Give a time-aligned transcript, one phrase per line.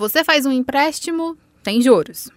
[0.00, 2.30] Você faz um empréstimo, tem juros.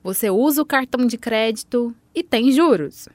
[0.00, 3.08] Você usa o cartão de crédito e tem juros.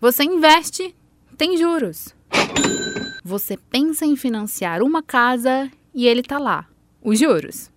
[0.00, 0.94] Você investe,
[1.36, 2.14] tem juros.
[3.24, 6.68] Você pensa em financiar uma casa e ele tá lá,
[7.02, 7.72] os juros.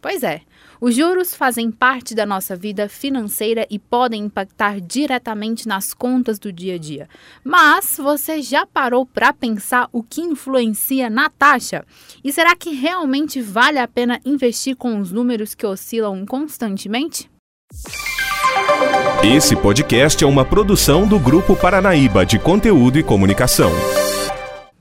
[0.00, 0.40] Pois é,
[0.80, 6.52] os juros fazem parte da nossa vida financeira e podem impactar diretamente nas contas do
[6.52, 7.08] dia a dia.
[7.42, 11.84] Mas você já parou para pensar o que influencia na taxa?
[12.22, 17.30] E será que realmente vale a pena investir com os números que oscilam constantemente?
[19.22, 23.70] Esse podcast é uma produção do Grupo Paranaíba de Conteúdo e Comunicação.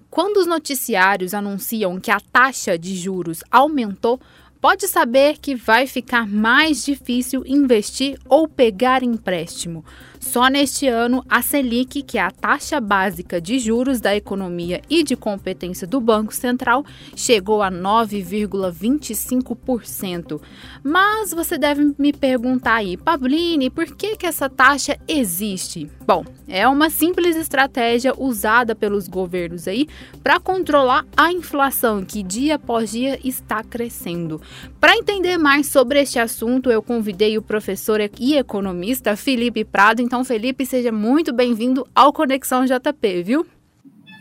[0.09, 4.19] Quando os noticiários anunciam que a taxa de juros aumentou,
[4.63, 9.83] pode saber que vai ficar mais difícil investir ou pegar empréstimo.
[10.23, 15.03] Só neste ano, a Selic, que é a taxa básica de juros da economia e
[15.03, 20.39] de competência do Banco Central, chegou a 9,25%.
[20.81, 25.91] Mas você deve me perguntar aí, Pabline, por que, que essa taxa existe?
[26.07, 29.87] Bom, é uma simples estratégia usada pelos governos aí
[30.23, 34.41] para controlar a inflação que dia após dia está crescendo.
[34.79, 40.01] Para entender mais sobre este assunto, eu convidei o professor e economista Felipe Prado.
[40.13, 43.47] Então, Felipe, seja muito bem-vindo ao Conexão JP, viu?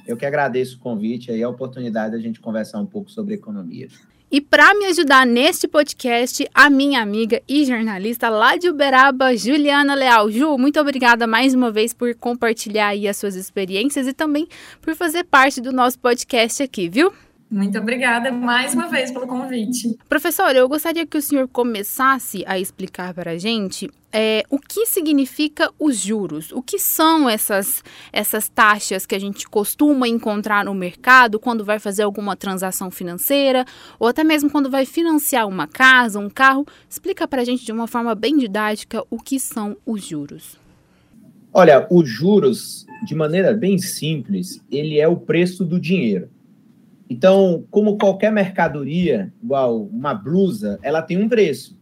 [0.06, 3.88] Eu que agradeço o convite e a oportunidade da gente conversar um pouco sobre economia.
[4.30, 9.94] E para me ajudar neste podcast, a minha amiga e jornalista lá de Uberaba, Juliana
[9.94, 10.30] Leal.
[10.30, 14.48] Ju, muito obrigada mais uma vez por compartilhar aí as suas experiências e também
[14.80, 17.12] por fazer parte do nosso podcast aqui, viu?
[17.53, 19.98] Muito obrigada mais uma vez pelo convite.
[20.08, 24.86] Professor, eu gostaria que o senhor começasse a explicar para a gente é, o que
[24.86, 30.72] significa os juros, o que são essas, essas taxas que a gente costuma encontrar no
[30.72, 33.66] mercado quando vai fazer alguma transação financeira
[33.98, 36.66] ou até mesmo quando vai financiar uma casa, um carro.
[36.89, 40.59] Explica para a gente de uma forma bem didática o que são os juros.
[41.53, 46.31] Olha, os juros, de maneira bem simples, ele é o preço do dinheiro.
[47.12, 51.78] Então, como qualquer mercadoria, igual uma blusa, ela tem um preço.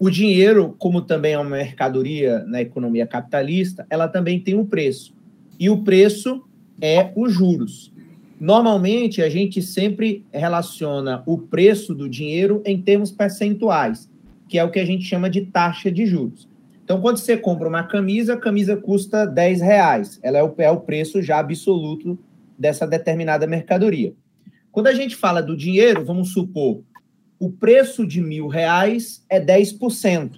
[0.00, 5.14] O dinheiro, como também é uma mercadoria na economia capitalista, ela também tem um preço.
[5.60, 6.42] E o preço
[6.82, 7.92] é os juros.
[8.40, 14.10] Normalmente, a gente sempre relaciona o preço do dinheiro em termos percentuais,
[14.48, 16.48] que é o que a gente chama de taxa de juros.
[16.82, 20.18] Então, quando você compra uma camisa, a camisa custa 10 reais.
[20.20, 22.18] Ela é o, é o preço já absoluto
[22.58, 24.12] dessa determinada mercadoria.
[24.70, 26.82] Quando a gente fala do dinheiro, vamos supor,
[27.38, 30.32] o preço de mil reais é 10%,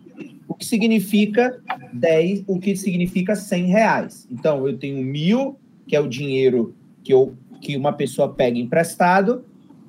[0.46, 1.60] o que significa
[1.92, 4.28] 10, o que significa 100 reais.
[4.30, 9.44] Então, eu tenho mil, que é o dinheiro que, eu, que uma pessoa pega emprestado,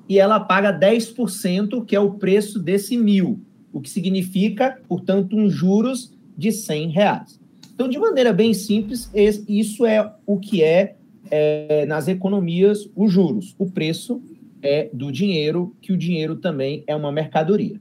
[0.08, 3.40] e ela paga 10%, que é o preço desse mil,
[3.72, 7.40] o que significa, portanto, um juros de 100 reais.
[7.74, 9.10] Então, de maneira bem simples,
[9.48, 10.96] isso é o que é,
[11.30, 14.22] é nas economias os juros, o preço
[14.62, 17.80] é do dinheiro, que o dinheiro também é uma mercadoria.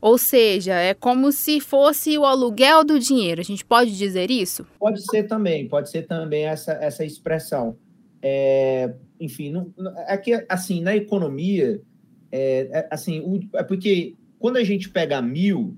[0.00, 3.40] Ou seja, é como se fosse o aluguel do dinheiro.
[3.40, 4.66] A gente pode dizer isso?
[4.78, 7.76] Pode ser também, pode ser também essa, essa expressão.
[8.20, 9.72] É, enfim, não,
[10.08, 11.80] é que, assim, na economia,
[12.32, 15.76] é, é, assim, o, é porque quando a gente pega mil,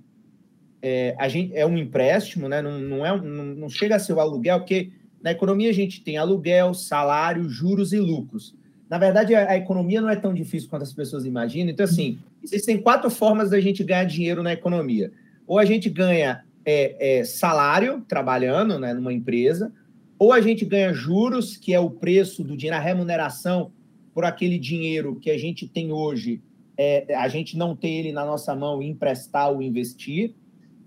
[0.80, 2.62] é, a gente, é um empréstimo, né?
[2.62, 4.90] não, não, é, não, não chega a ser o aluguel, porque
[5.22, 8.54] na economia a gente tem aluguel, salário, juros e lucros.
[8.88, 11.70] Na verdade, a, economia não é tão difícil quanto as pessoas imaginam.
[11.70, 15.10] Então, assim, existem quatro formas da gente ganhar dinheiro na economia.
[15.46, 19.72] Ou a gente ganha é, é, salário trabalhando né, numa empresa,
[20.18, 23.72] ou a gente ganha juros, que é o preço do dinheiro, a remuneração
[24.14, 26.40] por aquele dinheiro que a gente tem hoje,
[26.76, 30.34] é, a gente não ter ele na nossa mão e emprestar ou investir.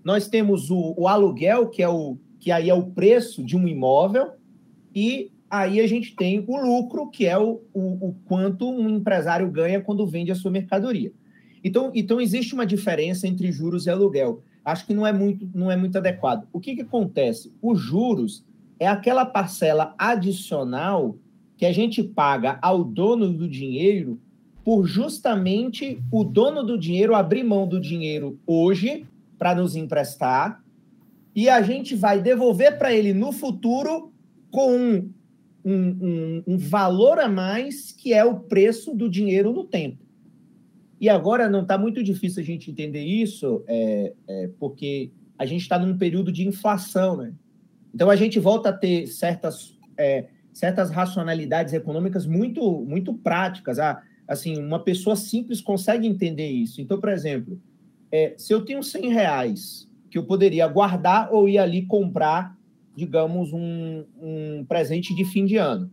[0.02, 3.66] Nós temos o, o aluguel, que é o que aí é o preço de um
[3.66, 4.30] imóvel,
[4.94, 9.50] e aí a gente tem o lucro, que é o, o, o, quanto um empresário
[9.50, 11.12] ganha quando vende a sua mercadoria.
[11.62, 14.42] Então, então existe uma diferença entre juros e aluguel.
[14.64, 16.46] Acho que não é muito, não é muito adequado.
[16.52, 17.52] O que, que acontece?
[17.62, 18.44] Os juros
[18.78, 21.16] é aquela parcela adicional
[21.56, 24.20] que a gente paga ao dono do dinheiro
[24.64, 29.06] por justamente o dono do dinheiro abrir mão do dinheiro hoje
[29.38, 30.62] para nos emprestar
[31.34, 34.12] e a gente vai devolver para ele no futuro
[34.50, 35.08] com
[35.72, 39.98] um, um valor a mais que é o preço do dinheiro no tempo.
[41.00, 45.62] E agora não está muito difícil a gente entender isso, é, é, porque a gente
[45.62, 47.32] está num período de inflação, né?
[47.94, 53.78] Então a gente volta a ter certas, é, certas racionalidades econômicas muito, muito práticas.
[53.78, 56.80] Ah, assim, uma pessoa simples consegue entender isso.
[56.80, 57.60] Então, por exemplo,
[58.10, 62.57] é, se eu tenho 100 reais que eu poderia guardar ou ir ali comprar,
[62.98, 65.88] digamos, um, um presente de fim de ano.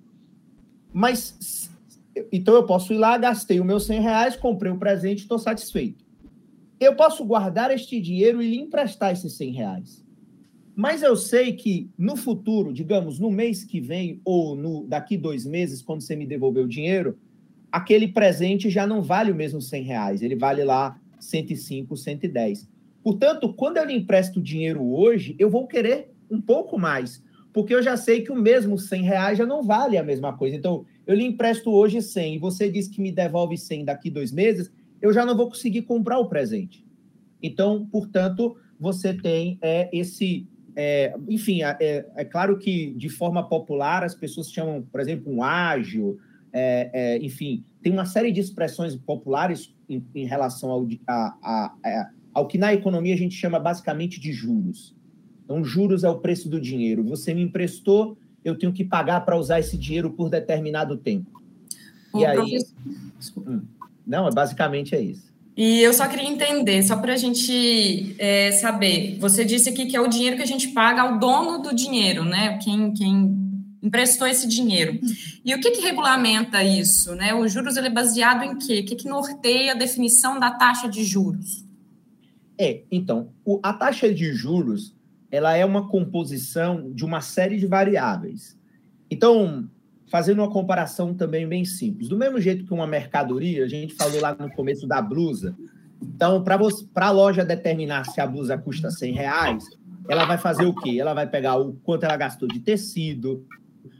[0.91, 1.69] Mas,
[2.31, 6.03] então eu posso ir lá, gastei os meus 100 reais, comprei o presente, estou satisfeito.
[6.79, 10.03] Eu posso guardar este dinheiro e lhe emprestar esses 100 reais.
[10.75, 15.45] Mas eu sei que no futuro, digamos, no mês que vem ou no daqui dois
[15.45, 17.17] meses, quando você me devolver o dinheiro,
[17.71, 22.67] aquele presente já não vale o mesmo 100 reais, ele vale lá 105, 110.
[23.03, 27.23] Portanto, quando eu lhe empresto dinheiro hoje, eu vou querer um pouco mais,
[27.53, 30.55] porque eu já sei que o mesmo 100 reais já não vale a mesma coisa.
[30.55, 34.31] Então, eu lhe empresto hoje 100 e você diz que me devolve 100 daqui dois
[34.31, 36.85] meses, eu já não vou conseguir comprar o presente.
[37.41, 40.47] Então, portanto, você tem é, esse.
[40.75, 45.41] É, enfim, é, é, claro que de forma popular as pessoas chamam, por exemplo, um
[45.41, 46.17] ágil,
[46.51, 51.75] é, é, enfim, tem uma série de expressões populares em, em relação ao, a, a,
[51.85, 54.94] a, ao que na economia a gente chama basicamente de juros.
[55.45, 57.03] Então, juros é o preço do dinheiro.
[57.03, 61.31] Você me emprestou, eu tenho que pagar para usar esse dinheiro por determinado tempo.
[62.11, 62.57] O e aí.
[63.37, 63.61] Hum,
[64.05, 65.33] não, basicamente é isso.
[65.55, 69.17] E eu só queria entender, só para a gente é, saber.
[69.19, 72.25] Você disse aqui que é o dinheiro que a gente paga ao dono do dinheiro,
[72.25, 72.57] né?
[72.57, 73.45] Quem, quem
[73.81, 74.99] emprestou esse dinheiro.
[75.45, 77.13] E o que, que regulamenta isso?
[77.13, 77.33] Né?
[77.35, 78.79] O juros ele é baseado em quê?
[78.79, 81.63] O que, que norteia a definição da taxa de juros?
[82.57, 84.94] É, então, o, a taxa de juros
[85.35, 88.57] ela é uma composição de uma série de variáveis.
[89.11, 89.69] Então,
[90.07, 94.21] fazendo uma comparação também bem simples, do mesmo jeito que uma mercadoria, a gente falou
[94.21, 95.53] lá no começo da blusa.
[96.01, 99.65] Então, para a loja determinar se a blusa custa 100 reais,
[100.07, 100.97] ela vai fazer o quê?
[100.99, 103.45] Ela vai pegar o quanto ela gastou de tecido,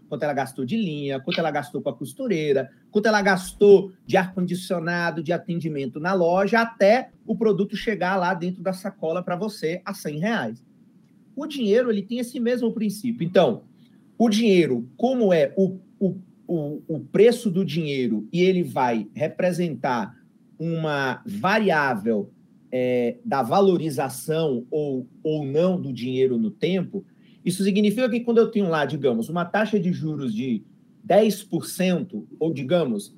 [0.08, 4.16] quanto ela gastou de linha, quanto ela gastou com a costureira, quanto ela gastou de
[4.16, 9.82] ar-condicionado, de atendimento na loja, até o produto chegar lá dentro da sacola para você
[9.84, 10.64] a 100 reais.
[11.36, 13.26] O dinheiro ele tem esse mesmo princípio.
[13.26, 13.64] Então,
[14.18, 16.16] o dinheiro, como é o, o,
[16.48, 20.16] o, o preço do dinheiro e ele vai representar
[20.58, 22.32] uma variável
[22.72, 27.06] é, da valorização ou, ou não do dinheiro no tempo,
[27.44, 30.64] isso significa que quando eu tenho lá, digamos, uma taxa de juros de
[31.08, 33.14] 10%, ou digamos,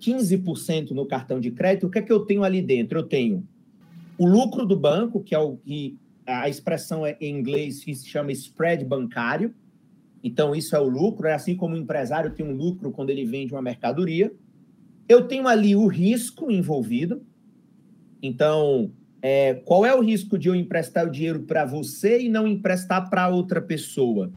[0.00, 2.98] 15% no cartão de crédito, o que é que eu tenho ali dentro?
[2.98, 3.46] Eu tenho
[4.16, 5.96] o lucro do banco, que é o que
[6.26, 9.54] a expressão é, em inglês se chama spread bancário.
[10.22, 13.24] Então, isso é o lucro, é assim como o empresário tem um lucro quando ele
[13.24, 14.32] vende uma mercadoria.
[15.08, 17.22] Eu tenho ali o risco envolvido.
[18.20, 18.90] Então,
[19.22, 23.08] é, qual é o risco de eu emprestar o dinheiro para você e não emprestar
[23.08, 24.32] para outra pessoa?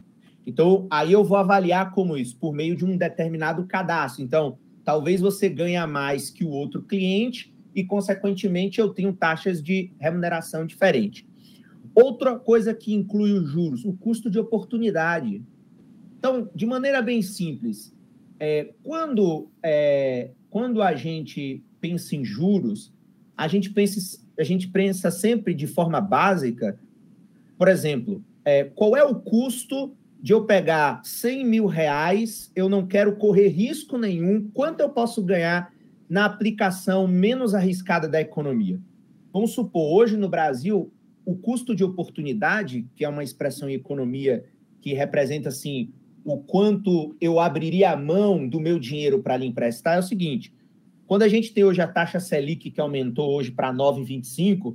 [0.46, 4.22] Então, aí eu vou avaliar como isso, por meio de um determinado cadastro.
[4.22, 9.92] Então, talvez você ganhe mais que o outro cliente e, consequentemente, eu tenho taxas de
[9.98, 11.29] remuneração diferente.
[12.02, 15.42] Outra coisa que inclui os juros, o custo de oportunidade.
[16.18, 17.94] Então, de maneira bem simples,
[18.38, 22.92] é, quando, é, quando a gente pensa em juros,
[23.36, 26.78] a gente pensa, a gente pensa sempre de forma básica.
[27.56, 32.86] Por exemplo, é, qual é o custo de eu pegar 100 mil reais, eu não
[32.86, 35.72] quero correr risco nenhum, quanto eu posso ganhar
[36.08, 38.78] na aplicação menos arriscada da economia?
[39.32, 40.92] Vamos supor, hoje no Brasil,
[41.30, 44.44] o custo de oportunidade, que é uma expressão em economia
[44.80, 45.90] que representa assim
[46.24, 50.52] o quanto eu abriria a mão do meu dinheiro para lhe emprestar, é o seguinte:
[51.06, 54.74] quando a gente tem hoje a taxa Selic que aumentou hoje para 9,25,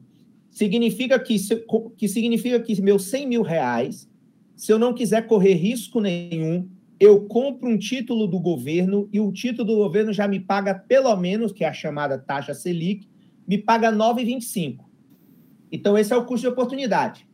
[0.49, 1.35] significa que,
[1.97, 4.09] que significa que meus 100 mil reais,
[4.55, 9.29] se eu não quiser correr risco nenhum, eu compro um título do governo e o
[9.33, 13.09] título do governo já me paga pelo menos, que é a chamada taxa Selic,
[13.45, 14.84] me paga 9,25.
[15.71, 17.27] Então, esse é o custo de oportunidade.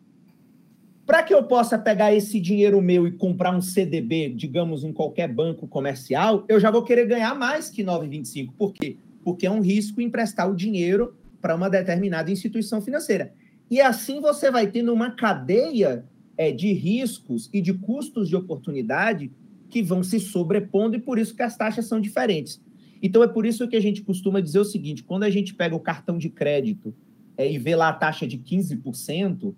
[1.05, 5.27] Para que eu possa pegar esse dinheiro meu e comprar um CDB, digamos, em qualquer
[5.27, 8.53] banco comercial, eu já vou querer ganhar mais que 9,25.
[8.57, 8.97] Por quê?
[9.23, 13.33] Porque é um risco emprestar o dinheiro para uma determinada instituição financeira.
[13.69, 16.05] E assim você vai tendo uma cadeia
[16.37, 19.31] é, de riscos e de custos de oportunidade
[19.69, 22.61] que vão se sobrepondo e por isso que as taxas são diferentes.
[23.01, 25.75] Então é por isso que a gente costuma dizer o seguinte: quando a gente pega
[25.75, 26.93] o cartão de crédito
[27.37, 29.53] é, e vê lá a taxa de 15%,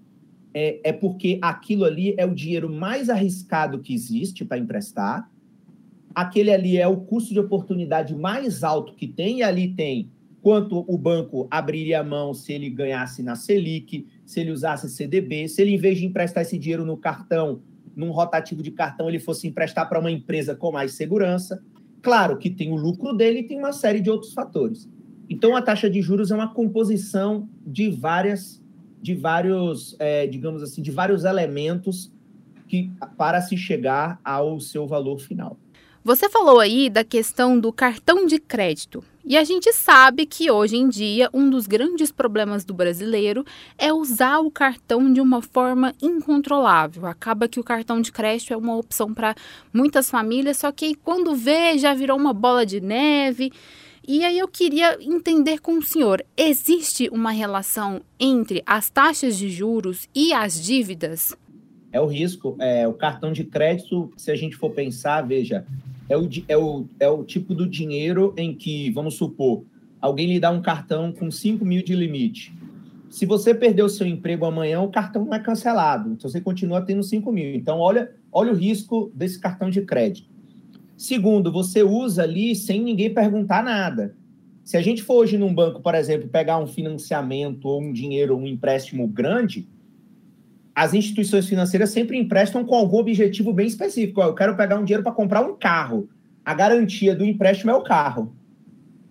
[0.53, 5.29] é, é porque aquilo ali é o dinheiro mais arriscado que existe para emprestar.
[6.13, 10.11] Aquele ali é o custo de oportunidade mais alto que tem, e ali tem
[10.43, 15.47] quanto o banco abriria a mão se ele ganhasse na Selic, se ele usasse CDB,
[15.47, 17.61] se ele, em vez de emprestar esse dinheiro no cartão,
[17.95, 21.63] num rotativo de cartão, ele fosse emprestar para uma empresa com mais segurança.
[22.01, 24.89] Claro que tem o lucro dele e tem uma série de outros fatores.
[25.29, 28.61] Então, a taxa de juros é uma composição de várias,
[29.01, 32.11] de vários, é, digamos assim, de vários elementos
[32.67, 35.57] que, para se chegar ao seu valor final.
[36.05, 39.01] Você falou aí da questão do cartão de crédito.
[39.23, 43.45] E a gente sabe que hoje em dia um dos grandes problemas do brasileiro
[43.77, 47.05] é usar o cartão de uma forma incontrolável.
[47.05, 49.33] Acaba que o cartão de crédito é uma opção para
[49.73, 53.53] muitas famílias, só que quando vê já virou uma bola de neve.
[54.05, 59.49] E aí eu queria entender com o senhor: existe uma relação entre as taxas de
[59.49, 61.33] juros e as dívidas?
[61.91, 62.57] É o risco.
[62.59, 65.65] É, o cartão de crédito, se a gente for pensar, veja,
[66.09, 69.63] é o, é, o, é o tipo do dinheiro em que, vamos supor,
[70.01, 72.53] alguém lhe dá um cartão com 5 mil de limite.
[73.09, 76.09] Se você perder o seu emprego amanhã, o cartão não é cancelado.
[76.11, 77.53] Então você continua tendo 5 mil.
[77.53, 80.32] Então, olha, olha o risco desse cartão de crédito.
[80.95, 84.15] Segundo, você usa ali sem ninguém perguntar nada.
[84.63, 88.37] Se a gente for hoje num banco, por exemplo, pegar um financiamento ou um dinheiro,
[88.37, 89.67] um empréstimo grande,
[90.73, 94.21] as instituições financeiras sempre emprestam com algum objetivo bem específico.
[94.21, 96.09] Eu quero pegar um dinheiro para comprar um carro.
[96.43, 98.35] A garantia do empréstimo é o carro.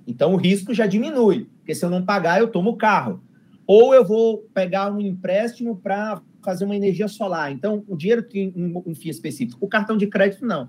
[0.07, 3.23] Então o risco já diminui, porque se eu não pagar, eu tomo o carro.
[3.67, 7.53] Ou eu vou pegar um empréstimo para fazer uma energia solar.
[7.53, 9.59] Então o dinheiro tem um, um fim específico.
[9.65, 10.69] O cartão de crédito não.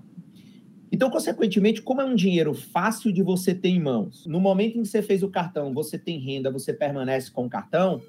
[0.94, 4.82] Então, consequentemente, como é um dinheiro fácil de você ter em mãos, no momento em
[4.82, 8.00] que você fez o cartão, você tem renda, você permanece com o cartão,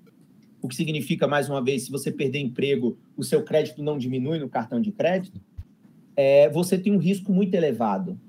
[0.62, 4.38] o que significa, mais uma vez, se você perder emprego, o seu crédito não diminui
[4.38, 5.42] no cartão de crédito,
[6.16, 8.20] é, você tem um risco muito elevado.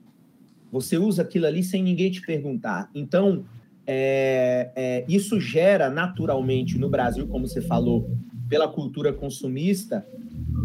[0.72, 2.90] Você usa aquilo ali sem ninguém te perguntar.
[2.94, 3.44] Então,
[3.86, 8.10] é, é, isso gera naturalmente no Brasil, como você falou,
[8.48, 10.06] pela cultura consumista,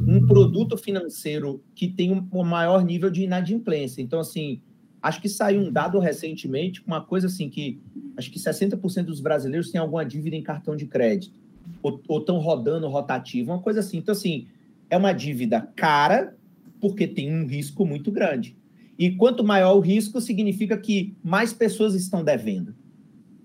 [0.08, 4.01] um produto financeiro que tem um maior nível de inadimplência.
[4.01, 4.62] Então, assim,
[5.01, 7.79] acho que saiu um dado recentemente, uma coisa assim que
[8.17, 11.39] acho que 60% dos brasileiros têm alguma dívida em cartão de crédito
[11.81, 13.98] ou estão rodando rotativo, uma coisa assim.
[13.98, 14.48] Então, assim,
[14.89, 16.36] é uma dívida cara,
[16.79, 18.55] porque tem um risco muito grande.
[18.98, 22.75] E quanto maior o risco, significa que mais pessoas estão devendo.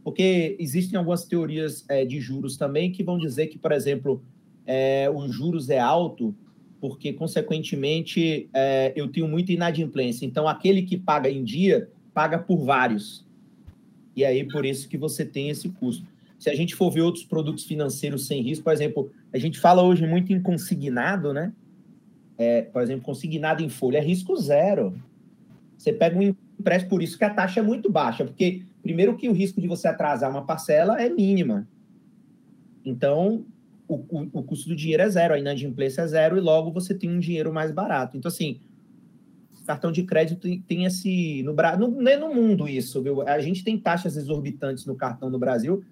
[0.04, 4.22] Porque existem algumas teorias é, de juros também que vão dizer que, por exemplo,
[4.66, 6.34] é, os juros é alto
[6.88, 10.24] porque, consequentemente, é, eu tenho muita inadimplência.
[10.24, 13.26] Então, aquele que paga em dia, paga por vários.
[14.14, 16.06] E aí, por isso que você tem esse custo.
[16.38, 19.82] Se a gente for ver outros produtos financeiros sem risco, por exemplo, a gente fala
[19.82, 21.52] hoje muito em consignado, né?
[22.38, 24.94] É, por exemplo, consignado em folha é risco zero.
[25.76, 29.28] Você pega um empréstimo, por isso que a taxa é muito baixa, porque primeiro que
[29.28, 31.66] o risco de você atrasar uma parcela é mínima.
[32.84, 33.44] Então,
[33.88, 37.10] o, o, custo do dinheiro é zero, a inadimplência é zero, e logo você tem
[37.10, 38.16] um dinheiro mais barato.
[38.16, 38.60] Então, assim,
[39.66, 41.42] cartão de crédito tem, esse.
[41.42, 43.26] No, no, nem no mundo isso, viu?
[43.26, 45.84] A gente tem taxas exorbitantes no cartão no Brasil,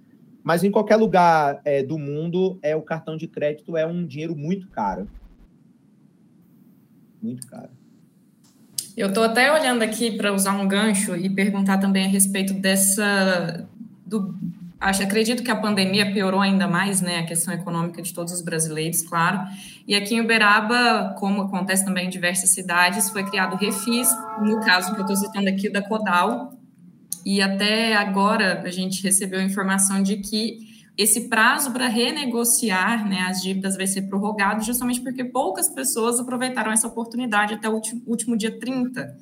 [0.43, 4.37] mas em qualquer lugar é, do mundo, é o cartão de crédito é um dinheiro
[4.37, 5.09] muito caro.
[7.21, 7.71] Muito caro.
[8.97, 13.69] Eu estou até olhando aqui para usar um gancho e perguntar também a respeito dessa.
[14.07, 14.35] Do,
[14.85, 18.43] acho, acredito que a pandemia piorou ainda mais né, a questão econômica de todos os
[18.43, 19.41] brasileiros, claro.
[19.89, 24.09] E aqui em Uberaba, como acontece também em diversas cidades, foi criado Refis,
[24.43, 26.53] no caso que eu estou citando aqui, da Codal,
[27.25, 30.59] e até agora a gente recebeu a informação de que
[30.97, 36.71] esse prazo para renegociar né, as dívidas vai ser prorrogado justamente porque poucas pessoas aproveitaram
[36.71, 39.17] essa oportunidade até o último, último dia 30.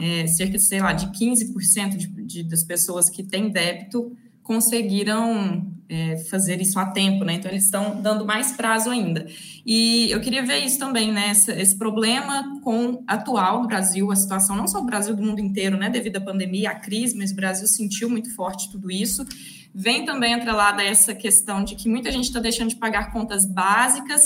[0.00, 4.12] É, cerca, sei lá, de 15% de, de, das pessoas que têm débito
[4.46, 7.34] conseguiram é, fazer isso a tempo, né?
[7.34, 9.26] Então, eles estão dando mais prazo ainda.
[9.66, 11.32] E eu queria ver isso também, né?
[11.32, 15.40] Esse, esse, problema com atual no Brasil, a situação não só do Brasil, do mundo
[15.40, 15.90] inteiro, né?
[15.90, 19.26] Devido à pandemia, à crise, mas o Brasil sentiu muito forte tudo isso.
[19.74, 24.22] Vem também atrelada essa questão de que muita gente está deixando de pagar contas básicas,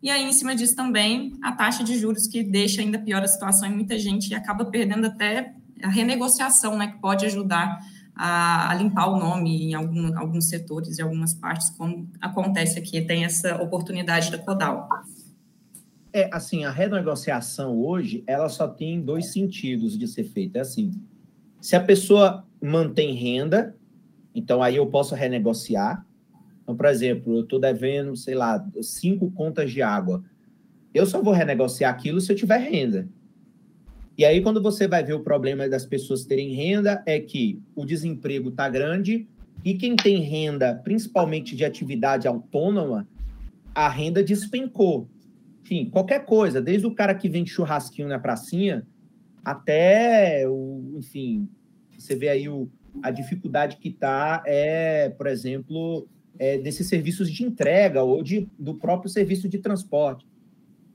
[0.00, 3.26] e aí, em cima disso também, a taxa de juros que deixa ainda pior a
[3.26, 6.88] situação e muita gente acaba perdendo até a renegociação, né?
[6.88, 7.80] Que pode ajudar
[8.14, 13.00] a, a, limpar o nome em algum, alguns setores e algumas partes, como acontece aqui,
[13.02, 14.88] tem essa oportunidade da Codal.
[16.12, 20.58] É, assim, a renegociação hoje, ela só tem dois sentidos de ser feita.
[20.58, 20.92] É assim,
[21.60, 23.74] se a pessoa mantém renda,
[24.34, 26.06] então aí eu posso renegociar.
[26.62, 30.22] Então, por exemplo, eu estou devendo, sei lá, cinco contas de água.
[30.94, 33.08] Eu só vou renegociar aquilo se eu tiver renda.
[34.16, 37.84] E aí, quando você vai ver o problema das pessoas terem renda, é que o
[37.84, 39.26] desemprego está grande
[39.64, 43.08] e quem tem renda, principalmente de atividade autônoma,
[43.74, 45.08] a renda despencou.
[45.62, 48.86] Enfim, qualquer coisa, desde o cara que vende churrasquinho na pracinha,
[49.44, 51.48] até o, enfim,
[51.98, 52.70] você vê aí o,
[53.02, 56.06] a dificuldade que está, é, por exemplo,
[56.38, 60.26] é, desses serviços de entrega ou de, do próprio serviço de transporte.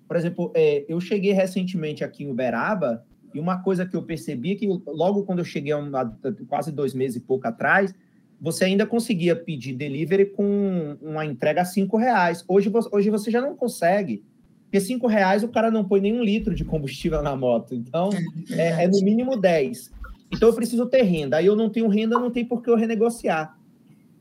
[0.08, 4.54] Por exemplo, é, eu cheguei recentemente aqui em Uberaba e uma coisa que eu percebi
[4.54, 6.12] é que logo quando eu cheguei há
[6.48, 7.94] quase dois meses e pouco atrás,
[8.42, 12.44] você ainda conseguia pedir delivery com uma entrega a cinco reais.
[12.48, 14.24] Hoje, hoje você já não consegue.
[14.64, 17.74] Porque cinco reais o cara não põe nenhum litro de combustível na moto.
[17.74, 18.10] Então,
[18.52, 19.92] é, é, no mínimo 10.
[20.32, 21.38] Então, eu preciso ter renda.
[21.38, 23.58] Aí eu não tenho renda, não tem por que eu renegociar.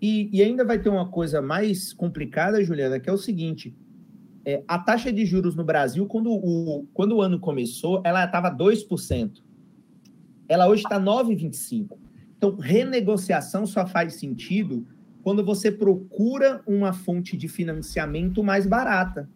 [0.00, 3.74] E, e ainda vai ter uma coisa mais complicada, Juliana, que é o seguinte.
[4.49, 8.50] É, a taxa de juros no Brasil, quando o, quando o ano começou, ela estava
[8.50, 9.43] 2%.
[10.49, 11.90] Ela hoje está 9,25%.
[12.35, 14.87] Então, renegociação só faz sentido
[15.23, 19.28] quando você procura uma fonte de financiamento mais barata.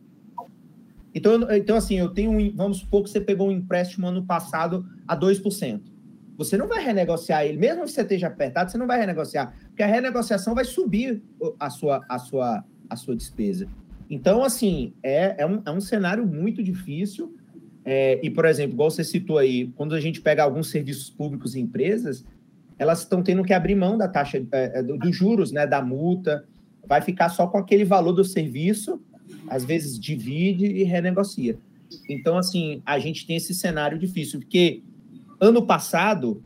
[1.14, 4.86] Então, então assim, eu tenho um, vamos supor que você pegou um empréstimo ano passado
[5.06, 5.82] a 2%.
[6.38, 9.82] Você não vai renegociar ele, mesmo que você esteja apertado, você não vai renegociar, porque
[9.82, 11.22] a renegociação vai subir
[11.60, 13.68] a sua, a sua, a sua despesa.
[14.12, 17.34] Então, assim, é, é, um, é um cenário muito difícil.
[17.82, 21.54] É, e, por exemplo, igual você citou aí, quando a gente pega alguns serviços públicos
[21.56, 22.22] e empresas,
[22.78, 26.44] elas estão tendo que abrir mão da taxa é, é dos juros, né, da multa,
[26.86, 29.00] vai ficar só com aquele valor do serviço,
[29.48, 31.58] às vezes divide e renegocia.
[32.06, 34.82] Então, assim, a gente tem esse cenário difícil, porque
[35.40, 36.42] ano passado,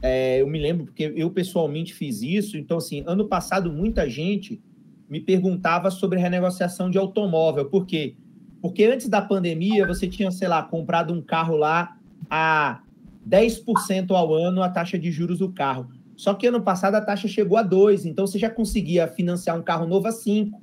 [0.00, 4.60] é, eu me lembro, porque eu pessoalmente fiz isso, então, assim, ano passado, muita gente
[5.08, 8.14] me perguntava sobre renegociação de automóvel, por quê?
[8.60, 11.96] Porque antes da pandemia, você tinha, sei lá, comprado um carro lá
[12.28, 12.80] a
[13.28, 15.88] 10% ao ano a taxa de juros do carro.
[16.16, 19.62] Só que ano passado a taxa chegou a 2, então você já conseguia financiar um
[19.62, 20.60] carro novo a 5.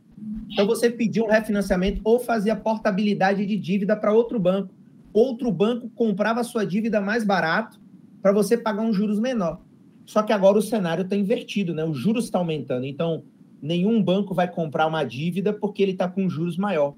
[0.51, 4.73] Então você pedia um refinanciamento ou fazia portabilidade de dívida para outro banco.
[5.13, 7.79] Outro banco comprava sua dívida mais barato
[8.21, 9.61] para você pagar um juros menor.
[10.05, 11.85] Só que agora o cenário está invertido, né?
[11.85, 12.85] O juros está aumentando.
[12.85, 13.23] Então,
[13.61, 16.95] nenhum banco vai comprar uma dívida porque ele está com juros maior.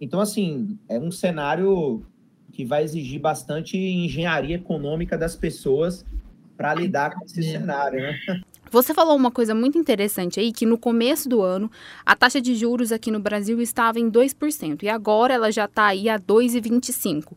[0.00, 2.04] Então, assim, é um cenário
[2.52, 6.04] que vai exigir bastante engenharia econômica das pessoas
[6.56, 7.52] para lidar com esse é.
[7.52, 8.18] cenário, né?
[8.70, 11.70] Você falou uma coisa muito interessante aí, que no começo do ano
[12.04, 15.86] a taxa de juros aqui no Brasil estava em 2% e agora ela já está
[15.86, 17.32] aí a 2,25%.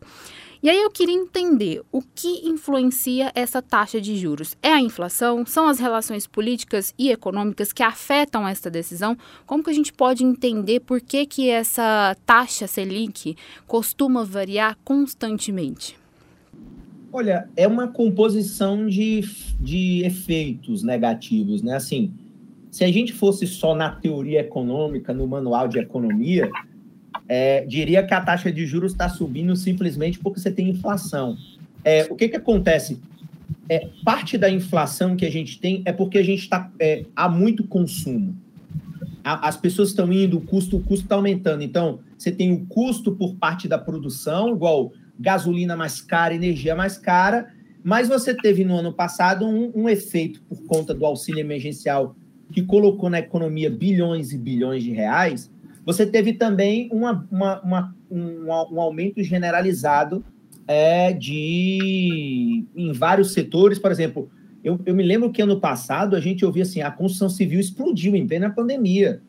[0.62, 4.56] E aí eu queria entender o que influencia essa taxa de juros.
[4.62, 5.44] É a inflação?
[5.44, 9.18] São as relações políticas e econômicas que afetam essa decisão?
[9.44, 15.98] Como que a gente pode entender por que, que essa taxa Selic costuma variar constantemente?
[17.12, 19.22] Olha, é uma composição de,
[19.58, 21.74] de efeitos negativos, né?
[21.74, 22.12] Assim,
[22.70, 26.48] se a gente fosse só na teoria econômica, no manual de economia,
[27.28, 31.36] é, diria que a taxa de juros está subindo simplesmente porque você tem inflação.
[31.84, 33.00] É, o que, que acontece?
[33.68, 37.28] É, parte da inflação que a gente tem é porque a gente está é, há
[37.28, 38.36] muito consumo.
[39.24, 41.62] A, as pessoas estão indo, o custo, o custo está aumentando.
[41.62, 46.98] Então, você tem o custo por parte da produção, igual gasolina mais cara, energia mais
[46.98, 47.48] cara,
[47.84, 52.16] mas você teve no ano passado um, um efeito por conta do auxílio emergencial
[52.52, 55.50] que colocou na economia bilhões e bilhões de reais,
[55.84, 60.24] você teve também uma, uma, uma um, um, aumento generalizado
[60.66, 64.30] é, de em vários setores, por exemplo,
[64.62, 68.14] eu, eu me lembro que ano passado a gente ouvia assim, a construção civil explodiu
[68.14, 69.20] em plena pandemia.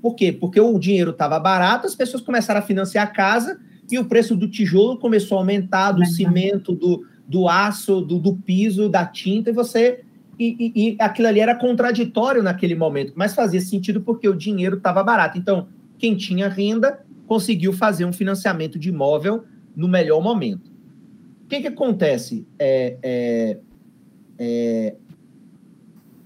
[0.00, 0.30] Por quê?
[0.30, 3.58] Porque o dinheiro estava barato, as pessoas começaram a financiar a casa
[3.90, 8.36] e o preço do tijolo começou a aumentar, do cimento, do, do aço, do, do
[8.36, 10.02] piso, da tinta, e você.
[10.38, 14.76] E, e, e, aquilo ali era contraditório naquele momento, mas fazia sentido porque o dinheiro
[14.76, 15.38] estava barato.
[15.38, 20.70] Então, quem tinha renda conseguiu fazer um financiamento de imóvel no melhor momento.
[21.44, 22.46] O que, que acontece?
[22.58, 23.58] É, é,
[24.38, 24.96] é,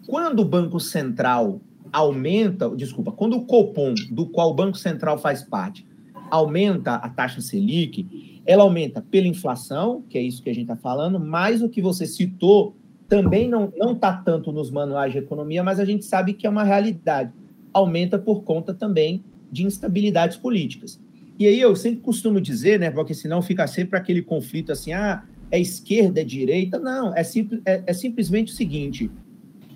[0.06, 1.60] quando o Banco Central
[1.92, 5.86] aumenta, desculpa, quando o Copom, do qual o Banco Central faz parte,
[6.30, 10.76] aumenta a taxa Selic, ela aumenta pela inflação, que é isso que a gente está
[10.76, 12.74] falando, mas o que você citou
[13.08, 16.62] também não está tanto nos manuais de economia, mas a gente sabe que é uma
[16.62, 17.32] realidade.
[17.72, 21.00] Aumenta por conta também de instabilidades políticas.
[21.38, 25.24] E aí eu sempre costumo dizer, né, porque senão fica sempre aquele conflito assim, ah,
[25.50, 26.78] é esquerda, é direita.
[26.78, 29.10] Não, é, simples, é, é simplesmente o seguinte: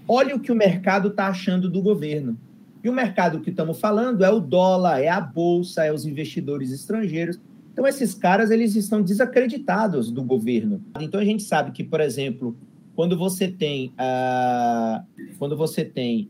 [0.06, 2.38] olha o que o mercado está achando do governo.
[2.82, 6.70] E o mercado que estamos falando é o dólar, é a bolsa, é os investidores
[6.70, 7.40] estrangeiros.
[7.72, 10.82] Então, esses caras, eles estão desacreditados do governo.
[11.00, 12.54] Então, a gente sabe que, por exemplo,
[12.94, 15.02] quando você tem, uh,
[15.38, 16.28] quando você tem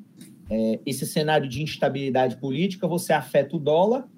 [0.51, 4.09] uh, esse cenário de instabilidade política, você afeta o dólar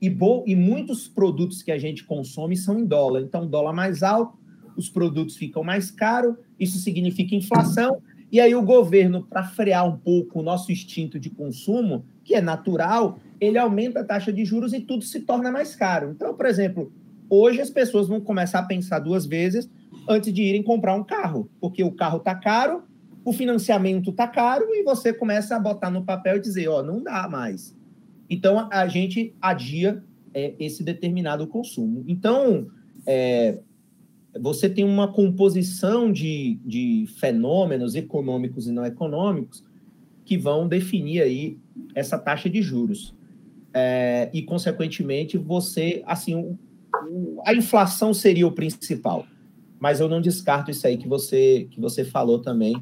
[0.00, 0.14] e,
[0.46, 3.22] e muitos produtos que a gente consome são em dólar.
[3.22, 4.38] Então, dólar mais alto,
[4.76, 9.96] os produtos ficam mais caros, isso significa inflação, e aí o governo, para frear um
[9.96, 14.72] pouco o nosso instinto de consumo, que é natural, ele aumenta a taxa de juros
[14.72, 16.10] e tudo se torna mais caro.
[16.10, 16.92] Então, por exemplo,
[17.30, 19.70] hoje as pessoas vão começar a pensar duas vezes
[20.08, 22.82] antes de irem comprar um carro, porque o carro está caro,
[23.26, 26.82] o financiamento está caro e você começa a botar no papel e dizer, ó, oh,
[26.84, 27.76] não dá mais.
[28.30, 30.00] Então a gente adia
[30.32, 32.04] é, esse determinado consumo.
[32.06, 32.68] Então
[33.04, 33.58] é,
[34.40, 39.64] você tem uma composição de, de fenômenos econômicos e não econômicos
[40.24, 41.58] que vão definir aí
[41.96, 43.12] essa taxa de juros.
[43.74, 46.56] É, e, consequentemente, você, assim, o,
[47.10, 49.26] o, a inflação seria o principal.
[49.80, 52.80] Mas eu não descarto isso aí que você, que você falou também,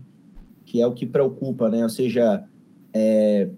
[0.64, 1.82] que é o que preocupa, né?
[1.82, 2.44] Ou seja,
[2.92, 3.48] é,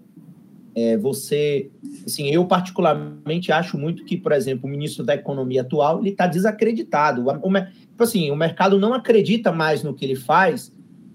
[0.75, 1.71] é, você,
[2.05, 6.27] assim, eu particularmente acho muito que, por exemplo, o ministro da Economia atual ele está
[6.27, 7.25] desacreditado.
[7.25, 10.71] O, o, tipo assim, o mercado não acredita mais no que ele faz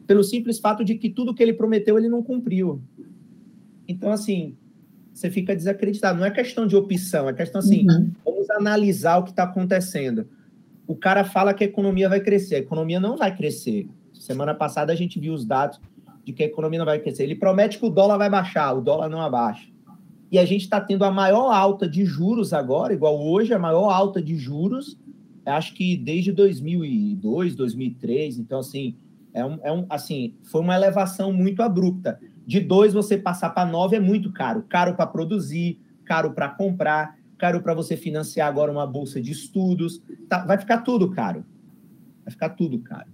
[0.07, 2.83] pelo simples fato de que tudo que ele prometeu ele não cumpriu.
[3.87, 4.57] Então, assim,
[5.12, 6.18] você fica desacreditado.
[6.18, 8.11] Não é questão de opção, é questão assim, uhum.
[8.24, 10.26] vamos analisar o que está acontecendo.
[10.87, 13.88] O cara fala que a economia vai crescer, a economia não vai crescer.
[14.22, 15.80] Semana passada a gente viu os dados
[16.24, 17.24] de que a economia não vai crescer.
[17.24, 19.68] Ele promete que o dólar vai baixar, o dólar não abaixa.
[20.30, 23.90] E a gente está tendo a maior alta de juros agora, igual hoje, a maior
[23.90, 24.96] alta de juros,
[25.44, 28.38] acho que desde 2002, 2003.
[28.38, 28.94] Então, assim,
[29.35, 32.20] é um, é um, assim foi uma elevação muito abrupta.
[32.46, 34.64] De dois você passar para nove é muito caro.
[34.68, 40.00] Caro para produzir, caro para comprar, caro para você financiar agora uma bolsa de estudos.
[40.28, 41.44] Tá, vai ficar tudo caro.
[42.24, 43.11] Vai ficar tudo caro.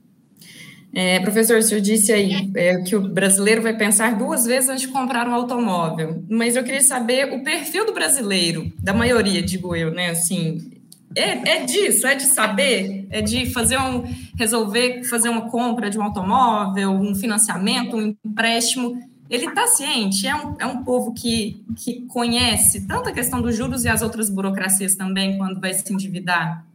[1.00, 4.82] É, professor, o senhor disse aí é, que o brasileiro vai pensar duas vezes antes
[4.82, 9.76] de comprar um automóvel, mas eu queria saber o perfil do brasileiro, da maioria, digo
[9.76, 10.10] eu, né?
[10.10, 10.72] Assim,
[11.14, 15.96] é, é disso, é de saber, é de fazer um, resolver fazer uma compra de
[15.96, 21.64] um automóvel, um financiamento, um empréstimo ele está ciente, é um, é um povo que,
[21.76, 25.92] que conhece tanto a questão dos juros e as outras burocracias também, quando vai se
[25.92, 26.66] endividar?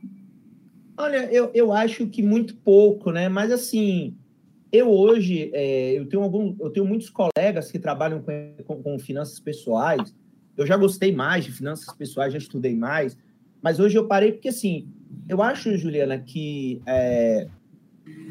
[0.98, 3.28] Olha, eu, eu acho que muito pouco, né?
[3.28, 4.16] Mas assim,
[4.72, 9.00] eu hoje, é, eu, tenho algum, eu tenho muitos colegas que trabalham com, com, com
[9.00, 10.14] finanças pessoais.
[10.56, 13.18] Eu já gostei mais de finanças pessoais, já estudei mais.
[13.62, 14.88] Mas hoje eu parei porque, assim,
[15.28, 17.48] eu acho, Juliana, que é,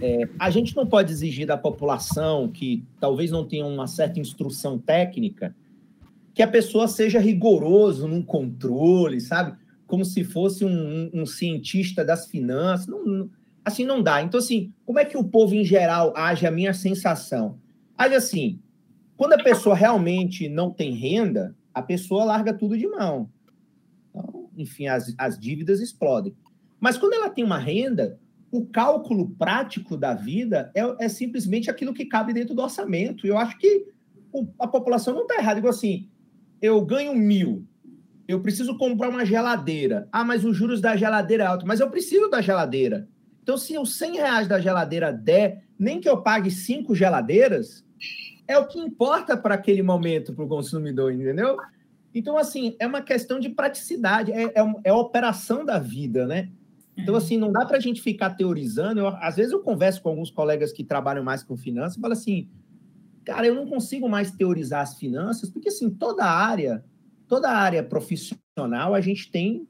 [0.00, 4.78] é, a gente não pode exigir da população que talvez não tenha uma certa instrução
[4.78, 5.54] técnica
[6.34, 9.56] que a pessoa seja rigoroso num controle, sabe?
[9.92, 12.86] Como se fosse um, um, cientista das finanças.
[12.86, 13.28] Não,
[13.62, 14.22] assim não dá.
[14.22, 16.46] Então, assim, como é que o povo em geral age?
[16.46, 17.58] A minha sensação.
[17.94, 18.58] Age assim,
[19.18, 23.28] quando a pessoa realmente não tem renda, a pessoa larga tudo de mão.
[24.08, 26.34] Então, enfim, as, as dívidas explodem.
[26.80, 28.18] Mas quando ela tem uma renda,
[28.50, 33.26] o cálculo prático da vida é, é, simplesmente aquilo que cabe dentro do orçamento.
[33.26, 33.88] Eu acho que
[34.32, 35.58] o, a população não está errada.
[35.58, 36.08] Igual assim,
[36.62, 37.66] eu ganho mil,
[38.26, 40.08] eu preciso comprar uma geladeira.
[40.12, 41.66] Ah, mas os juros da geladeira é alto.
[41.66, 43.08] Mas eu preciso da geladeira.
[43.42, 47.84] Então, se os 100 reais da geladeira der, nem que eu pague cinco geladeiras,
[48.46, 51.56] é o que importa para aquele momento para o consumidor, entendeu?
[52.14, 56.50] Então, assim, é uma questão de praticidade, é, é, é a operação da vida, né?
[56.96, 59.00] Então, assim, não dá para a gente ficar teorizando.
[59.00, 62.12] Eu, às vezes eu converso com alguns colegas que trabalham mais com finanças e falo
[62.12, 62.48] assim,
[63.24, 66.84] cara, eu não consigo mais teorizar as finanças, porque, assim, toda área,
[67.32, 69.66] toda área profissional, a gente tem,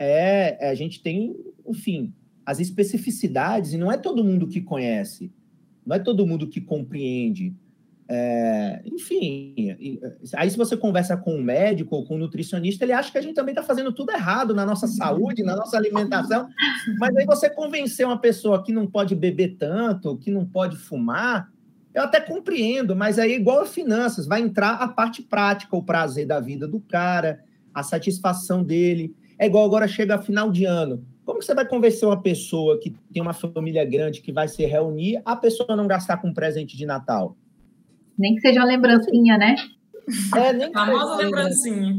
[0.00, 2.12] é, a gente tem, enfim,
[2.44, 5.30] as especificidades, e não é todo mundo que conhece,
[5.86, 7.54] não é todo mundo que compreende.
[8.08, 13.12] É, enfim, aí se você conversa com um médico ou com um nutricionista, ele acha
[13.12, 16.48] que a gente também está fazendo tudo errado na nossa saúde, na nossa alimentação,
[16.98, 21.48] mas aí você convencer uma pessoa que não pode beber tanto, que não pode fumar,
[21.94, 26.26] eu até compreendo, mas aí, igual a finanças, vai entrar a parte prática, o prazer
[26.26, 27.40] da vida do cara,
[27.72, 29.14] a satisfação dele.
[29.38, 31.06] É igual agora chega final de ano.
[31.24, 34.64] Como que você vai convencer uma pessoa que tem uma família grande que vai se
[34.66, 37.36] reunir, a pessoa não gastar com um presente de Natal?
[38.18, 39.56] Nem que seja uma lembrancinha, né?
[40.36, 41.94] É, nem que famosa lembrancinha.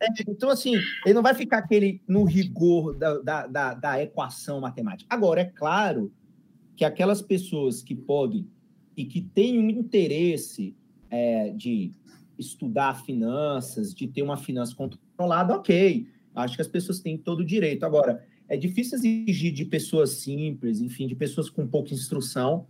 [0.00, 4.60] É, então, assim, ele não vai ficar aquele no rigor da, da, da, da, equação
[4.60, 5.14] matemática.
[5.14, 6.12] Agora, é claro
[6.74, 8.46] que aquelas pessoas que podem
[8.96, 10.74] e que têm um interesse
[11.10, 11.92] é, de
[12.38, 16.06] estudar finanças, de ter uma finança controlada, ok.
[16.34, 17.84] Acho que as pessoas têm todo o direito.
[17.84, 22.66] Agora, é difícil exigir de pessoas simples, enfim, de pessoas com pouca instrução,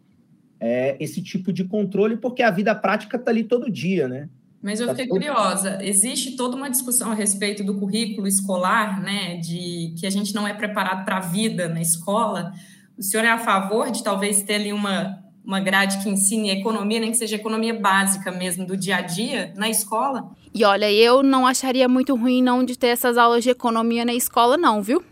[0.59, 4.29] é, esse tipo de controle, porque a vida prática está ali todo dia, né?
[4.62, 9.37] Mas eu tá fiquei curiosa, existe toda uma discussão a respeito do currículo escolar, né,
[9.37, 12.53] de que a gente não é preparado para a vida na escola,
[12.99, 16.99] O senhor é a favor de talvez ter ali uma, uma grade que ensine economia,
[16.99, 20.33] nem que seja economia básica mesmo, do dia a dia, na escola?
[20.53, 24.13] E olha, eu não acharia muito ruim não de ter essas aulas de economia na
[24.13, 25.05] escola, não, viu?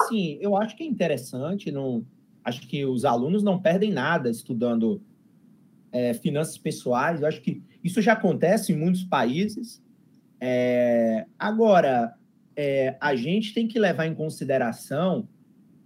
[0.00, 2.04] Assim, eu acho que é interessante, não,
[2.44, 5.02] acho que os alunos não perdem nada estudando
[5.90, 7.20] é, finanças pessoais.
[7.20, 9.82] Eu acho que isso já acontece em muitos países.
[10.40, 12.14] É, agora,
[12.56, 15.28] é, a gente tem que levar em consideração,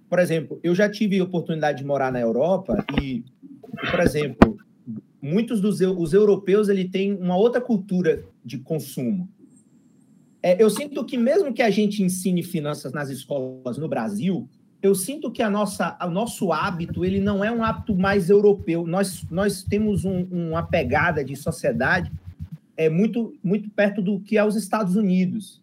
[0.08, 3.24] por exemplo, eu já tive a oportunidade de morar na Europa e,
[3.90, 4.56] por exemplo,
[5.20, 9.28] muitos dos os europeus ele têm uma outra cultura de consumo.
[10.42, 14.48] É, eu sinto que mesmo que a gente ensine finanças nas escolas no Brasil,
[14.80, 18.86] eu sinto que a nossa, o nosso hábito ele não é um hábito mais europeu.
[18.86, 22.12] Nós, nós temos um, uma pegada de sociedade
[22.76, 25.62] é muito muito perto do que é os Estados Unidos.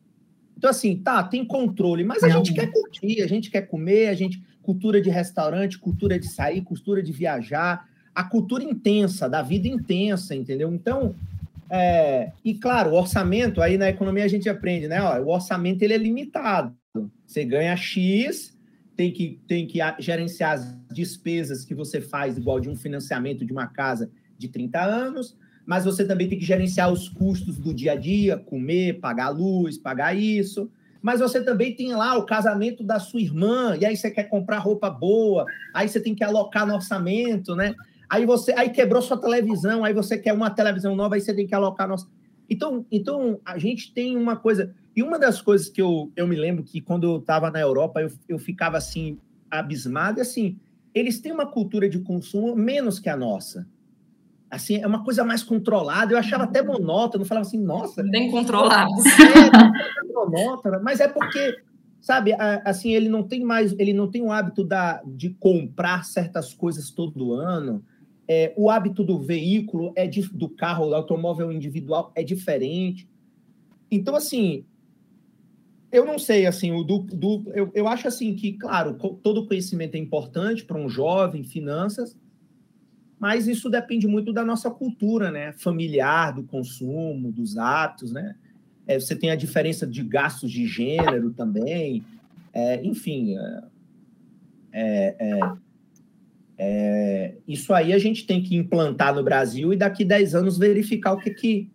[0.57, 2.37] Então assim, tá, tem controle, mas a não.
[2.37, 6.61] gente quer curtir, a gente quer comer, a gente cultura de restaurante, cultura de sair,
[6.61, 10.73] cultura de viajar, a cultura intensa, da vida intensa, entendeu?
[10.73, 11.15] Então,
[11.69, 15.01] é, e claro, o orçamento, aí na economia a gente aprende, né?
[15.01, 16.75] Ó, o orçamento ele é limitado.
[17.25, 18.55] Você ganha X,
[18.95, 23.51] tem que, tem que gerenciar as despesas que você faz, igual de um financiamento de
[23.51, 27.93] uma casa de 30 anos, mas você também tem que gerenciar os custos do dia
[27.93, 30.69] a dia, comer, pagar luz, pagar isso.
[31.01, 34.59] Mas você também tem lá o casamento da sua irmã, e aí você quer comprar
[34.59, 37.73] roupa boa, aí você tem que alocar no orçamento, né?
[38.13, 41.47] Aí você aí quebrou sua televisão, aí você quer uma televisão nova, aí você tem
[41.47, 42.07] que alocar nossa.
[42.47, 44.71] Então, então a gente tem uma coisa.
[44.95, 48.01] E uma das coisas que eu, eu me lembro que quando eu estava na Europa,
[48.01, 49.17] eu, eu ficava assim,
[49.49, 50.59] abismado, e assim,
[50.93, 53.67] eles têm uma cultura de consumo menos que a nossa.
[54.47, 56.13] Assim, é uma coisa mais controlada.
[56.13, 58.03] Eu achava até monótono, eu falava assim, nossa.
[58.03, 58.91] Bem controlado.
[58.93, 61.57] É, monótono, mas é porque,
[61.99, 62.31] sabe,
[62.63, 66.91] assim, ele não tem mais, ele não tem o hábito da, de comprar certas coisas
[66.91, 67.83] todo ano.
[68.27, 73.07] É, o hábito do veículo é de, do carro, do automóvel individual é diferente.
[73.91, 74.65] Então, assim,
[75.91, 79.95] eu não sei, assim, o do, do eu, eu acho assim que, claro, todo conhecimento
[79.95, 82.17] é importante para um jovem, finanças,
[83.19, 85.53] mas isso depende muito da nossa cultura, né?
[85.53, 88.35] Familiar, do consumo, dos hábitos, né?
[88.87, 92.03] É, você tem a diferença de gastos de gênero também,
[92.51, 93.37] é, enfim.
[94.71, 95.53] É,
[96.57, 100.35] é, é, é isso aí a gente tem que implantar no Brasil e daqui 10
[100.35, 101.69] anos verificar o que, que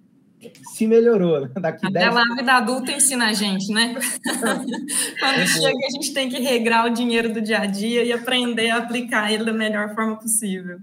[0.72, 1.40] se melhorou.
[1.40, 1.50] Né?
[1.60, 2.14] Daqui Até 10...
[2.14, 3.94] lá a vida adulta ensina a gente, né?
[5.20, 8.70] Quando chega, a gente tem que regrar o dinheiro do dia a dia e aprender
[8.70, 10.78] a aplicar ele da melhor forma possível.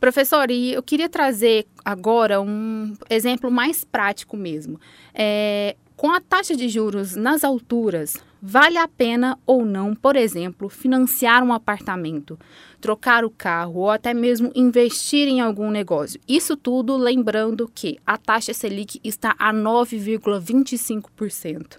[0.00, 4.78] Professor, e eu queria trazer agora um exemplo mais prático mesmo.
[5.12, 10.68] É, com a taxa de juros nas alturas, vale a pena ou não, por exemplo,
[10.68, 12.38] financiar um apartamento,
[12.80, 16.20] trocar o carro ou até mesmo investir em algum negócio?
[16.28, 21.78] Isso tudo lembrando que a taxa Selic está a 9,25%.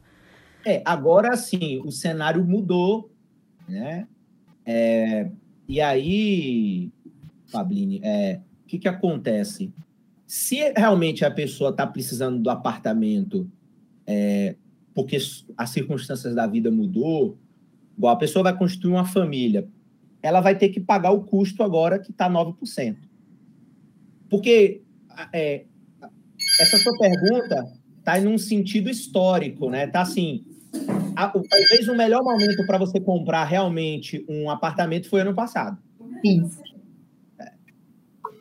[0.65, 3.11] É, agora sim, o cenário mudou,
[3.67, 4.07] né?
[4.65, 5.29] É,
[5.67, 6.91] e aí,
[7.47, 9.73] Fabline, é, o que, que acontece?
[10.27, 13.49] Se realmente a pessoa está precisando do apartamento
[14.05, 14.55] é,
[14.93, 15.17] porque
[15.57, 17.37] as circunstâncias da vida mudou,
[17.97, 19.67] igual a pessoa vai construir uma família,
[20.21, 22.97] ela vai ter que pagar o custo agora que está 9%.
[24.29, 24.81] Porque
[25.33, 25.65] é,
[26.59, 29.85] essa sua pergunta está em um sentido histórico, né?
[29.85, 30.45] Está assim,
[31.15, 35.77] a, talvez o melhor momento para você comprar realmente um apartamento foi ano passado.
[36.23, 36.61] Isso.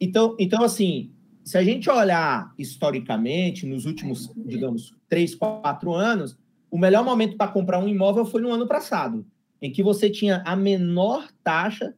[0.00, 1.10] Então, então, assim,
[1.44, 6.38] se a gente olhar historicamente, nos últimos, digamos, três, quatro anos,
[6.70, 9.26] o melhor momento para comprar um imóvel foi no ano passado,
[9.60, 11.94] em que você tinha a menor taxa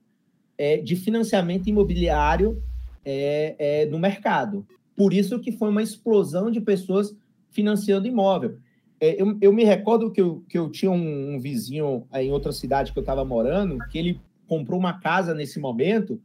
[0.57, 2.63] é, de financiamento imobiliário
[3.05, 4.67] é, é, no mercado.
[4.97, 7.15] Por isso que foi uma explosão de pessoas
[7.51, 8.59] financiando imóvel.
[9.01, 12.53] É, eu, eu, me recordo que eu, que eu tinha um, um vizinho em outra
[12.53, 16.21] cidade que eu estava morando, que ele comprou uma casa nesse momento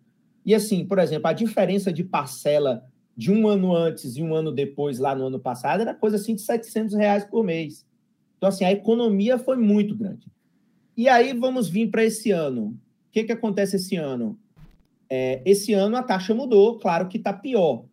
[0.46, 2.86] e assim, por exemplo, a diferença de parcela
[3.18, 6.36] de um ano antes e um ano depois, lá no ano passado, era coisa assim
[6.36, 7.86] de 700 reais por mês.
[8.38, 10.28] Então, assim, a economia foi muito grande.
[10.96, 12.68] E aí vamos vir para esse ano.
[12.68, 14.38] O que, que acontece esse ano?
[15.10, 17.86] É, esse ano a taxa mudou, claro que está pior.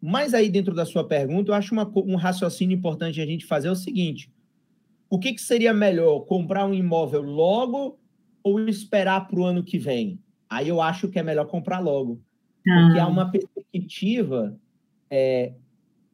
[0.00, 3.68] Mas aí, dentro da sua pergunta, eu acho uma, um raciocínio importante a gente fazer
[3.68, 4.30] é o seguinte:
[5.10, 7.98] o que, que seria melhor, comprar um imóvel logo
[8.42, 10.20] ou esperar para o ano que vem?
[10.48, 12.20] aí eu acho que é melhor comprar logo.
[12.64, 13.08] Porque há ah.
[13.08, 14.58] uma perspectiva
[15.08, 15.52] é,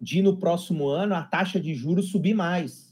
[0.00, 2.91] de no próximo ano a taxa de juros subir mais.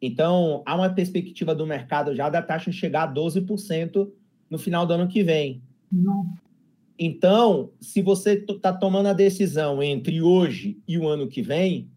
[0.00, 4.10] Então, há uma perspectiva do mercado já da taxa chegar a 12%
[4.50, 5.62] no final do ano que vem.
[5.90, 6.26] Não.
[6.98, 11.88] Então, se você está tomando a decisão entre hoje e o ano que vem,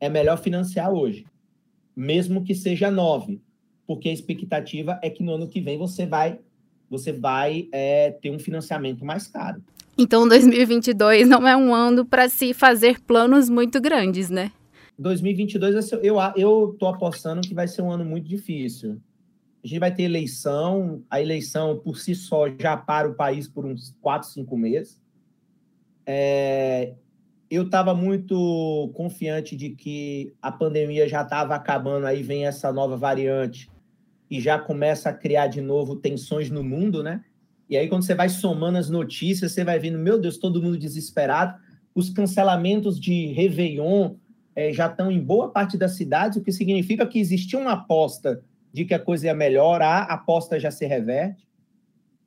[0.00, 1.26] é melhor financiar hoje,
[1.94, 3.40] mesmo que seja 9,
[3.86, 6.38] porque a expectativa é que no ano que vem você vai,
[6.88, 9.62] você vai é, ter um financiamento mais caro.
[9.96, 14.52] Então, 2022 não é um ano para se fazer planos muito grandes, né?
[14.98, 19.00] 2022 eu eu tô apostando que vai ser um ano muito difícil.
[19.62, 23.64] A gente vai ter eleição, a eleição por si só já para o país por
[23.64, 25.00] uns 4, 5 meses.
[26.06, 26.94] É,
[27.50, 32.96] eu estava muito confiante de que a pandemia já estava acabando, aí vem essa nova
[32.96, 33.70] variante
[34.30, 37.24] e já começa a criar de novo tensões no mundo, né?
[37.68, 40.78] E aí, quando você vai somando as notícias, você vai vendo, meu Deus, todo mundo
[40.78, 41.58] desesperado.
[41.94, 44.14] Os cancelamentos de Réveillon
[44.58, 48.42] é, já estão em boa parte das cidades, o que significa que existia uma aposta
[48.72, 51.46] de que a coisa ia melhorar, a aposta já se reverte.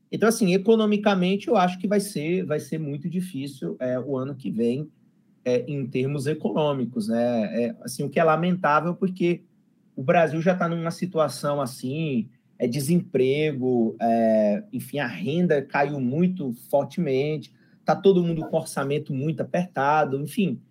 [0.09, 4.33] Então, assim, economicamente, eu acho que vai ser, vai ser muito difícil é, o ano
[4.33, 4.89] que vem
[5.43, 7.63] é, em termos econômicos, né?
[7.63, 9.41] É, assim, o que é lamentável porque
[9.93, 16.53] o Brasil já está numa situação assim, é desemprego, é, enfim, a renda caiu muito
[16.69, 20.61] fortemente, está todo mundo com orçamento muito apertado, enfim,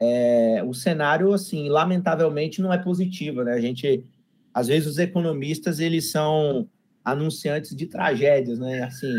[0.00, 3.54] é, o cenário, assim, lamentavelmente não é positivo, né?
[3.54, 4.04] A gente,
[4.52, 6.68] às vezes, os economistas, eles são
[7.04, 8.82] anunciantes de tragédias, né?
[8.82, 9.12] Assim,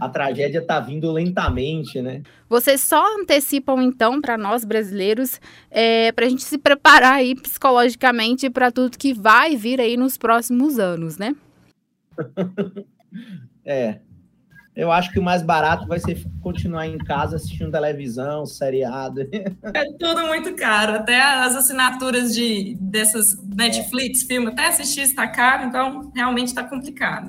[0.00, 2.22] a tragédia está vindo lentamente, né?
[2.48, 8.50] Vocês só antecipam, então, para nós brasileiros, é, para a gente se preparar aí psicologicamente
[8.50, 11.36] para tudo que vai vir aí nos próximos anos, né?
[13.64, 14.00] é.
[14.74, 19.22] Eu acho que o mais barato vai ser continuar em casa assistindo televisão, seriado.
[19.74, 20.94] É tudo muito caro.
[20.94, 24.26] Até as assinaturas de dessas Netflix, é.
[24.26, 27.28] filme, até assistir está caro, então realmente está complicado.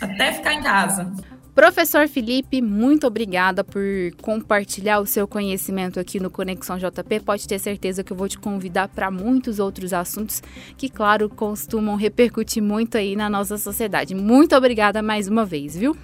[0.00, 1.12] Até ficar em casa.
[1.54, 3.82] Professor Felipe, muito obrigada por
[4.22, 7.18] compartilhar o seu conhecimento aqui no Conexão JP.
[7.18, 10.40] Pode ter certeza que eu vou te convidar para muitos outros assuntos
[10.76, 14.14] que, claro, costumam repercutir muito aí na nossa sociedade.
[14.14, 15.96] Muito obrigada mais uma vez, viu?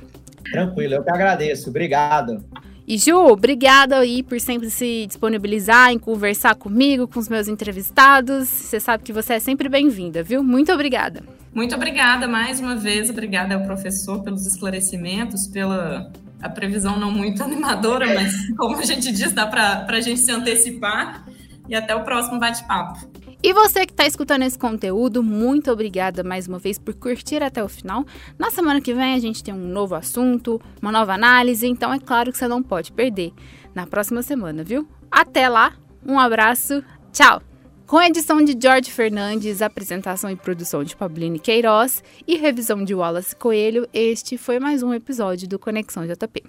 [0.54, 1.68] Tranquilo, eu que agradeço.
[1.68, 2.44] Obrigado.
[2.86, 8.46] E Ju, obrigada aí por sempre se disponibilizar em conversar comigo, com os meus entrevistados.
[8.46, 10.44] Você sabe que você é sempre bem-vinda, viu?
[10.44, 11.22] Muito obrigada.
[11.52, 13.10] Muito obrigada mais uma vez.
[13.10, 19.10] Obrigada ao professor pelos esclarecimentos, pela a previsão não muito animadora, mas como a gente
[19.10, 21.24] diz, dá para a gente se antecipar.
[21.66, 23.08] E até o próximo bate-papo.
[23.44, 27.62] E você que está escutando esse conteúdo, muito obrigada mais uma vez por curtir até
[27.62, 28.06] o final.
[28.38, 31.98] Na semana que vem a gente tem um novo assunto, uma nova análise, então é
[31.98, 33.34] claro que você não pode perder
[33.74, 34.88] na próxima semana, viu?
[35.10, 35.74] Até lá,
[36.06, 37.42] um abraço, tchau!
[37.86, 43.36] Com edição de George Fernandes, apresentação e produção de Pabline Queiroz e revisão de Wallace
[43.36, 46.44] Coelho, este foi mais um episódio do Conexão JP.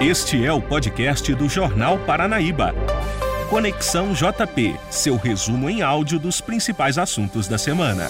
[0.00, 2.74] Este é o podcast do Jornal Paranaíba.
[3.52, 8.08] Conexão JP, seu resumo em áudio dos principais assuntos da semana.